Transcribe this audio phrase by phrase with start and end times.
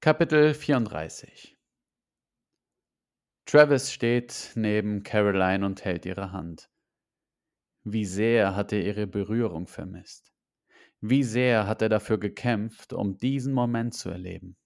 [0.00, 1.58] Kapitel 34
[3.46, 6.70] Travis steht neben Caroline und hält ihre Hand.
[7.82, 10.32] Wie sehr hat er ihre Berührung vermisst.
[11.00, 14.56] Wie sehr hat er dafür gekämpft, um diesen Moment zu erleben.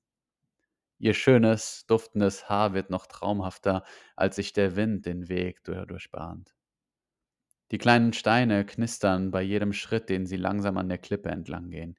[0.98, 3.84] Ihr schönes, duftendes Haar wird noch traumhafter,
[4.16, 6.54] als sich der Wind den Weg durchbahnt.
[7.70, 11.98] Die kleinen Steine knistern bei jedem Schritt, den sie langsam an der Klippe entlang gehen.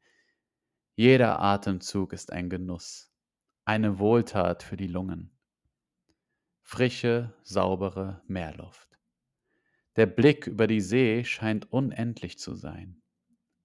[0.96, 3.10] Jeder Atemzug ist ein Genuss,
[3.66, 5.32] eine Wohltat für die Lungen.
[6.62, 9.00] Frische, saubere Meerluft.
[9.96, 13.02] Der Blick über die See scheint unendlich zu sein.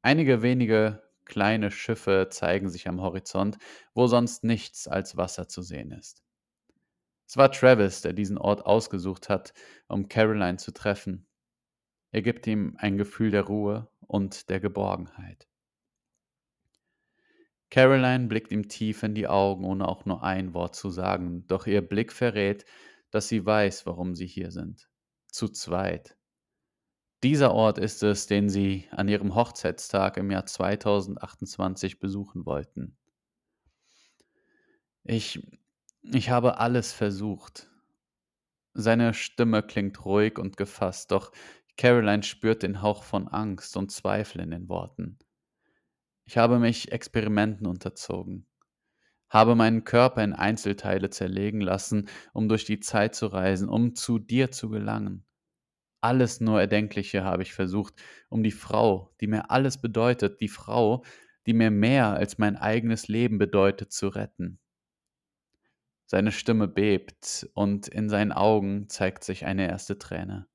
[0.03, 3.59] Einige wenige kleine Schiffe zeigen sich am Horizont,
[3.93, 6.23] wo sonst nichts als Wasser zu sehen ist.
[7.27, 9.53] Es war Travis, der diesen Ort ausgesucht hat,
[9.89, 11.27] um Caroline zu treffen.
[12.13, 15.48] Er gibt ihm ein Gefühl der Ruhe und der Geborgenheit.
[17.71, 21.67] Caroline blickt ihm tief in die Augen, ohne auch nur ein Wort zu sagen, doch
[21.67, 22.65] ihr Blick verrät,
[23.11, 24.89] dass sie weiß, warum sie hier sind.
[25.31, 26.17] Zu zweit.
[27.23, 32.97] Dieser Ort ist es, den sie an ihrem Hochzeitstag im Jahr 2028 besuchen wollten.
[35.03, 35.43] Ich,
[36.03, 37.69] ich habe alles versucht.
[38.73, 41.33] Seine Stimme klingt ruhig und gefasst, doch
[41.77, 45.19] Caroline spürt den Hauch von Angst und Zweifel in den Worten.
[46.29, 48.47] Ich habe mich Experimenten unterzogen,
[49.31, 54.19] habe meinen Körper in Einzelteile zerlegen lassen, um durch die Zeit zu reisen, um zu
[54.19, 55.25] dir zu gelangen.
[56.03, 57.95] Alles nur Erdenkliche habe ich versucht,
[58.29, 61.03] um die Frau, die mir alles bedeutet, die Frau,
[61.47, 64.61] die mir mehr als mein eigenes Leben bedeutet, zu retten.
[66.05, 70.47] Seine Stimme bebt und in seinen Augen zeigt sich eine erste Träne.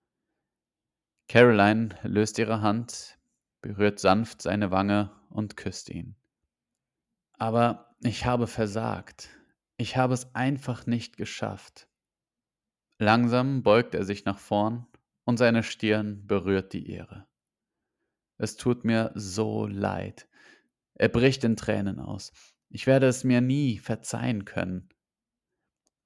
[1.27, 3.17] Caroline löst ihre Hand,
[3.61, 6.15] berührt sanft seine Wange und küsst ihn.
[7.33, 9.29] Aber ich habe versagt.
[9.77, 11.89] Ich habe es einfach nicht geschafft.
[12.99, 14.85] Langsam beugt er sich nach vorn
[15.25, 17.27] und seine Stirn berührt die ihre.
[18.37, 20.27] Es tut mir so leid.
[20.93, 22.31] Er bricht in Tränen aus.
[22.69, 24.89] Ich werde es mir nie verzeihen können.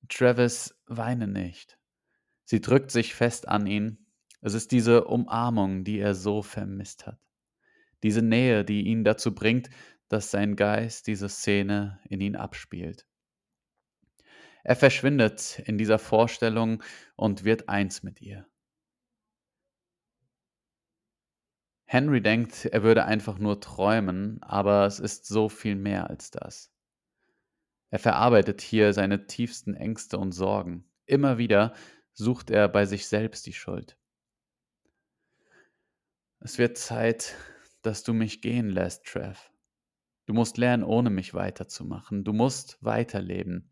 [0.07, 1.77] Travis, weine nicht.
[2.45, 4.07] Sie drückt sich fest an ihn.
[4.41, 7.26] Es ist diese Umarmung, die er so vermisst hat
[8.03, 9.69] diese Nähe, die ihn dazu bringt,
[10.09, 13.05] dass sein Geist diese Szene in ihn abspielt.
[14.63, 16.83] Er verschwindet in dieser Vorstellung
[17.15, 18.47] und wird eins mit ihr.
[21.85, 26.69] Henry denkt, er würde einfach nur träumen, aber es ist so viel mehr als das.
[27.89, 30.83] Er verarbeitet hier seine tiefsten Ängste und Sorgen.
[31.05, 31.73] Immer wieder
[32.11, 33.97] sucht er bei sich selbst die Schuld.
[36.41, 37.35] Es wird Zeit,
[37.87, 39.49] dass du mich gehen lässt, Trev.
[40.25, 42.25] Du musst lernen, ohne mich weiterzumachen.
[42.25, 43.71] Du musst weiterleben.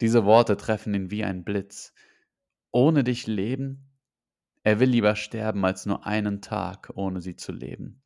[0.00, 1.94] Diese Worte treffen ihn wie ein Blitz.
[2.72, 3.88] Ohne dich leben?
[4.64, 8.02] Er will lieber sterben, als nur einen Tag ohne sie zu leben.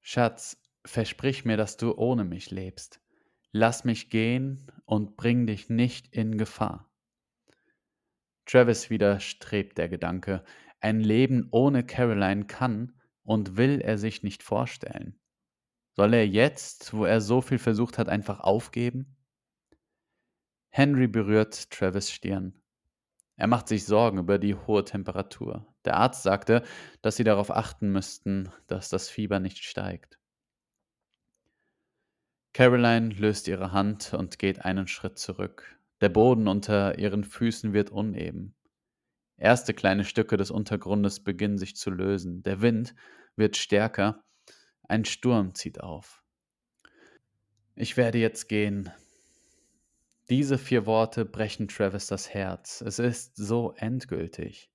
[0.00, 3.00] Schatz, versprich mir, dass du ohne mich lebst.
[3.50, 6.88] Lass mich gehen und bring dich nicht in Gefahr.
[8.44, 10.44] Travis widerstrebt der Gedanke,
[10.80, 12.92] ein Leben ohne Caroline kann
[13.26, 15.18] und will er sich nicht vorstellen?
[15.94, 19.16] Soll er jetzt, wo er so viel versucht hat, einfach aufgeben?
[20.70, 22.54] Henry berührt Travis Stirn.
[23.36, 25.66] Er macht sich Sorgen über die hohe Temperatur.
[25.84, 26.62] Der Arzt sagte,
[27.02, 30.18] dass sie darauf achten müssten, dass das Fieber nicht steigt.
[32.52, 35.78] Caroline löst ihre Hand und geht einen Schritt zurück.
[36.00, 38.54] Der Boden unter ihren Füßen wird uneben.
[39.38, 42.42] Erste kleine Stücke des Untergrundes beginnen sich zu lösen.
[42.42, 42.94] Der Wind
[43.36, 44.24] wird stärker.
[44.88, 46.22] Ein Sturm zieht auf.
[47.74, 48.90] Ich werde jetzt gehen.
[50.30, 52.80] Diese vier Worte brechen Travis das Herz.
[52.80, 54.70] Es ist so endgültig.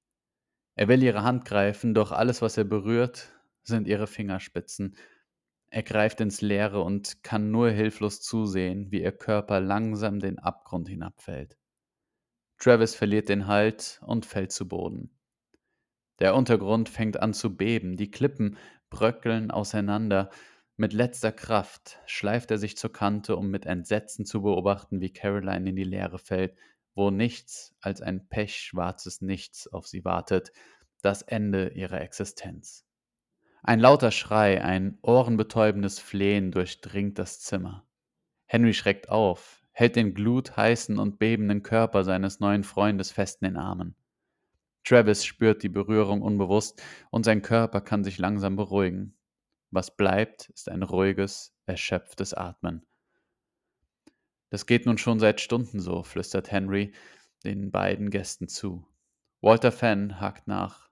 [0.75, 3.33] Er will ihre Hand greifen, doch alles, was er berührt,
[3.63, 4.95] sind ihre Fingerspitzen.
[5.69, 10.87] Er greift ins Leere und kann nur hilflos zusehen, wie ihr Körper langsam den Abgrund
[10.87, 11.57] hinabfällt.
[12.61, 15.09] Travis verliert den Halt und fällt zu Boden.
[16.19, 18.55] Der Untergrund fängt an zu beben, die Klippen
[18.91, 20.29] bröckeln auseinander.
[20.77, 25.71] Mit letzter Kraft schleift er sich zur Kante, um mit Entsetzen zu beobachten, wie Caroline
[25.71, 26.55] in die Leere fällt,
[26.93, 30.51] wo nichts als ein pechschwarzes Nichts auf sie wartet,
[31.01, 32.85] das Ende ihrer Existenz.
[33.63, 37.87] Ein lauter Schrei, ein ohrenbetäubendes Flehen durchdringt das Zimmer.
[38.45, 43.57] Henry schreckt auf, hält den glutheißen und bebenden Körper seines neuen Freundes fest in den
[43.57, 43.95] Armen.
[44.83, 49.15] Travis spürt die Berührung unbewusst und sein Körper kann sich langsam beruhigen.
[49.69, 52.85] Was bleibt, ist ein ruhiges, erschöpftes Atmen.
[54.49, 56.93] Das geht nun schon seit Stunden so, flüstert Henry
[57.43, 58.85] den beiden Gästen zu.
[59.39, 60.89] Walter Fenn hakt nach.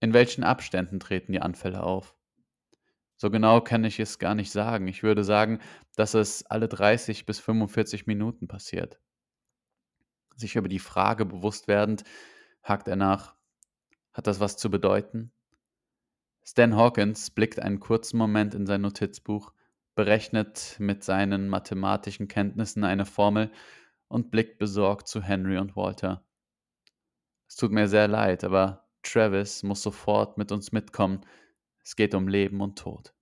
[0.00, 2.16] In welchen Abständen treten die Anfälle auf?
[3.22, 4.88] So genau kann ich es gar nicht sagen.
[4.88, 5.60] Ich würde sagen,
[5.94, 8.98] dass es alle 30 bis 45 Minuten passiert.
[10.34, 12.02] Sich über die Frage bewusst werdend,
[12.64, 13.36] hakt er nach.
[14.12, 15.30] Hat das was zu bedeuten?
[16.42, 19.52] Stan Hawkins blickt einen kurzen Moment in sein Notizbuch,
[19.94, 23.52] berechnet mit seinen mathematischen Kenntnissen eine Formel
[24.08, 26.26] und blickt besorgt zu Henry und Walter.
[27.46, 31.24] Es tut mir sehr leid, aber Travis muss sofort mit uns mitkommen.
[31.84, 33.14] Es geht um Leben und Tod.